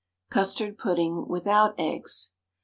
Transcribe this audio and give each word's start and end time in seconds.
CUSTARD 0.31 0.79
PUDDING 0.79 1.27
WITHOUT 1.27 1.75
EGGS. 1.77 2.31